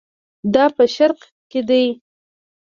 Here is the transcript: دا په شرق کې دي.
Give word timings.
دا 0.53 0.65
په 0.75 0.83
شرق 0.95 1.19
کې 1.51 1.61
دي. 1.69 1.85